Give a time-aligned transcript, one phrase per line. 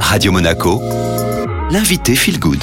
[0.00, 0.80] Radio Monaco,
[1.70, 2.62] l'invité Feel Good.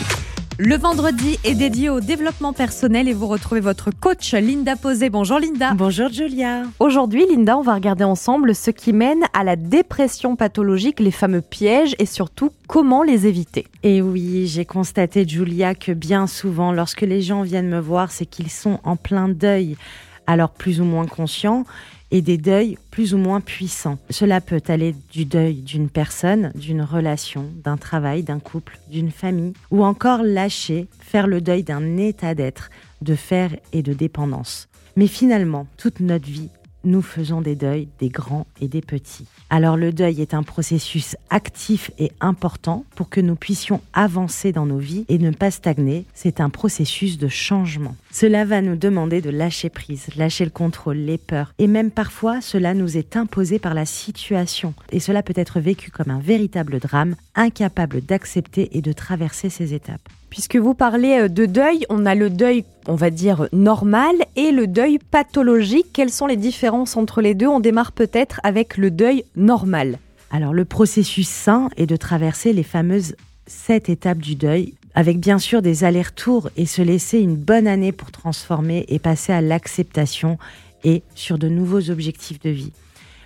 [0.59, 5.09] Le vendredi est dédié au développement personnel et vous retrouvez votre coach Linda Posé.
[5.09, 5.73] Bonjour Linda.
[5.73, 6.63] Bonjour Julia.
[6.79, 11.41] Aujourd'hui Linda, on va regarder ensemble ce qui mène à la dépression pathologique, les fameux
[11.41, 13.65] pièges et surtout comment les éviter.
[13.83, 18.25] Et oui, j'ai constaté Julia que bien souvent lorsque les gens viennent me voir, c'est
[18.25, 19.75] qu'ils sont en plein deuil,
[20.27, 21.65] alors plus ou moins conscients
[22.11, 23.97] et des deuils plus ou moins puissants.
[24.09, 29.53] Cela peut aller du deuil d'une personne, d'une relation, d'un travail, d'un couple, d'une famille,
[29.71, 32.69] ou encore lâcher, faire le deuil d'un état d'être,
[33.01, 34.69] de faire et de dépendance.
[34.95, 36.49] Mais finalement, toute notre vie
[36.83, 39.25] nous faisons des deuils, des grands et des petits.
[39.49, 44.65] Alors le deuil est un processus actif et important pour que nous puissions avancer dans
[44.65, 46.05] nos vies et ne pas stagner.
[46.13, 47.95] C'est un processus de changement.
[48.15, 51.51] Cela va nous demander de lâcher prise, lâcher le contrôle, les peurs.
[51.57, 54.75] Et même parfois, cela nous est imposé par la situation.
[54.91, 59.73] Et cela peut être vécu comme un véritable drame, incapable d'accepter et de traverser ces
[59.73, 60.07] étapes.
[60.29, 64.51] Puisque vous parlez euh, de deuil, on a le deuil, on va dire, normal et
[64.51, 65.87] le deuil pathologique.
[65.91, 67.47] Quelles sont les différences entre les deux?
[67.47, 69.97] On démarre peut-être avec le deuil normal.
[70.29, 73.15] Alors le processus sain est de traverser les fameuses
[73.47, 77.91] sept étapes du deuil, avec bien sûr des allers-retours et se laisser une bonne année
[77.91, 80.37] pour transformer et passer à l'acceptation
[80.83, 82.73] et sur de nouveaux objectifs de vie.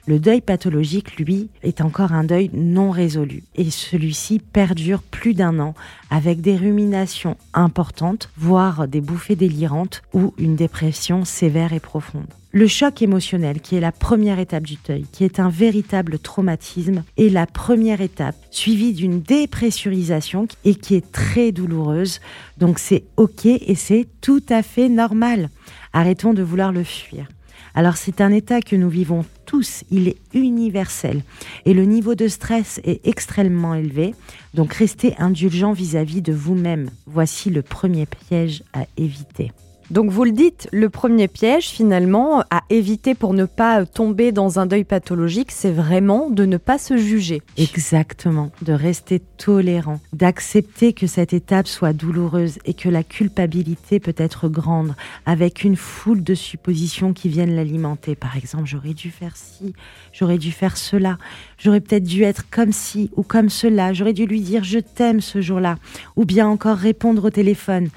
[0.08, 5.60] Le deuil pathologique, lui, est encore un deuil non résolu et celui-ci perdure plus d'un
[5.60, 5.74] an
[6.10, 12.28] avec des ruminations importantes, voire des bouffées délirantes ou une dépression sévère et profonde.
[12.54, 17.04] Le choc émotionnel, qui est la première étape du deuil, qui est un véritable traumatisme,
[17.18, 22.22] est la première étape, suivie d'une dépressurisation et qui est très douloureuse.
[22.58, 25.50] Donc c'est OK et c'est tout à fait normal.
[25.92, 27.28] Arrêtons de vouloir le fuir.
[27.76, 31.24] Alors c'est un état que nous vivons tous, il est universel
[31.66, 34.14] et le niveau de stress est extrêmement élevé,
[34.54, 36.92] donc restez indulgent vis-à-vis de vous-même.
[37.08, 39.52] Voici le premier piège à éviter.
[39.90, 44.60] Donc vous le dites, le premier piège finalement à éviter pour ne pas tomber dans
[44.60, 47.42] un deuil pathologique, c'est vraiment de ne pas se juger.
[47.58, 54.16] Exactement, de rester tolérant, d'accepter que cette étape soit douloureuse et que la culpabilité peut
[54.18, 54.94] être grande,
[55.26, 58.16] avec une foule de suppositions qui viennent l'alimenter.
[58.16, 59.74] Par exemple, j'aurais dû faire ci,
[60.12, 61.18] j'aurais dû faire cela,
[61.58, 65.22] j'aurais peut-être dû être comme ci ou comme cela, j'aurais dû lui dire je t'aime
[65.22, 65.78] ce jour-là,
[66.18, 67.88] ou bien encore répondre au téléphone.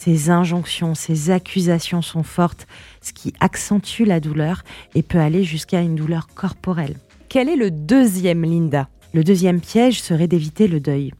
[0.00, 2.68] Ces injonctions, ces accusations sont fortes,
[3.02, 4.62] ce qui accentue la douleur
[4.94, 6.94] et peut aller jusqu'à une douleur corporelle.
[7.28, 8.88] Quel est le deuxième, Linda?
[9.12, 11.10] Le deuxième piège serait d'éviter le deuil.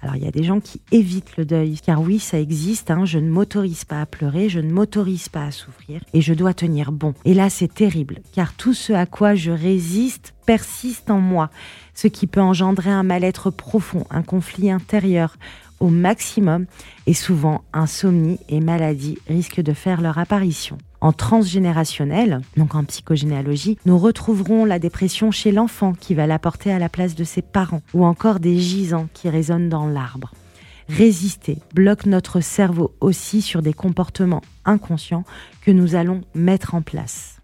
[0.00, 3.04] Alors il y a des gens qui évitent le deuil, car oui, ça existe, hein,
[3.04, 6.54] je ne m'autorise pas à pleurer, je ne m'autorise pas à souffrir, et je dois
[6.54, 7.14] tenir bon.
[7.24, 11.50] Et là, c'est terrible, car tout ce à quoi je résiste persiste en moi,
[11.94, 15.36] ce qui peut engendrer un mal-être profond, un conflit intérieur,
[15.80, 16.66] au maximum
[17.06, 20.78] et souvent insomnie et maladie risquent de faire leur apparition.
[21.00, 26.78] En transgénérationnel, donc en psychogénéalogie, nous retrouverons la dépression chez l'enfant qui va l'apporter à
[26.78, 30.32] la place de ses parents ou encore des gisants qui résonnent dans l'arbre.
[30.88, 35.24] Résister bloque notre cerveau aussi sur des comportements inconscients
[35.62, 37.39] que nous allons mettre en place.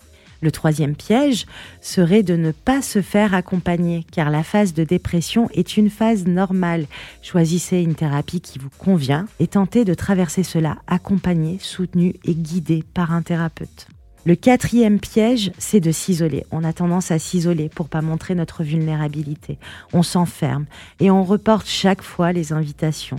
[0.46, 1.44] Le troisième piège
[1.80, 6.24] serait de ne pas se faire accompagner, car la phase de dépression est une phase
[6.24, 6.86] normale.
[7.20, 12.84] Choisissez une thérapie qui vous convient et tentez de traverser cela accompagné, soutenu et guidé
[12.94, 13.88] par un thérapeute.
[14.24, 16.46] Le quatrième piège, c'est de s'isoler.
[16.52, 19.58] On a tendance à s'isoler pour pas montrer notre vulnérabilité.
[19.92, 20.66] On s'enferme
[21.00, 23.18] et on reporte chaque fois les invitations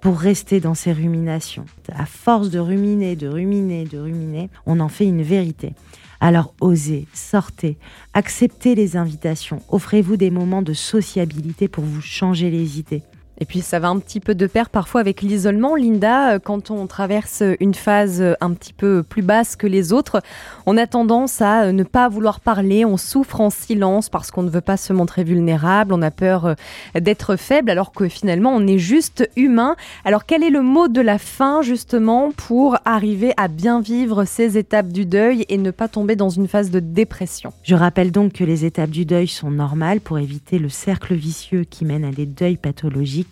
[0.00, 1.66] pour rester dans ces ruminations.
[1.92, 5.74] À force de ruminer, de ruminer, de ruminer, on en fait une vérité.
[6.20, 7.78] Alors osez, sortez,
[8.12, 13.02] acceptez les invitations, offrez-vous des moments de sociabilité pour vous changer les idées.
[13.40, 15.76] Et puis ça va un petit peu de pair parfois avec l'isolement.
[15.76, 19.92] Linda, euh, quand on traverse une phase euh, un petit peu plus basse que les
[19.92, 20.20] autres,
[20.66, 24.42] on a tendance à euh, ne pas vouloir parler, on souffre en silence parce qu'on
[24.42, 26.56] ne veut pas se montrer vulnérable, on a peur
[26.94, 29.76] d'être faible alors que finalement on est juste humain.
[30.04, 34.58] Alors quel est le mot de la fin justement pour arriver à bien vivre ces
[34.58, 37.52] étapes du deuil et ne pas tomber dans une phase de dépression?
[37.62, 41.64] Je rappelle donc que les étapes du deuil sont normales pour éviter le cercle vicieux
[41.64, 43.27] qui mène à des deuils pathologiques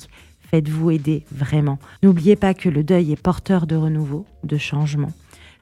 [0.50, 1.78] Faites-vous aider vraiment.
[2.02, 5.12] N'oubliez pas que le deuil est porteur de renouveau, de changement.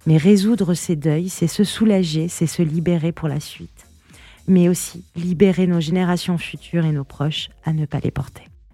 [0.06, 3.86] Mais résoudre ces deuils, c'est se soulager, c'est se libérer pour la suite.
[4.46, 8.44] Mais aussi libérer nos générations futures et nos proches à ne pas les porter.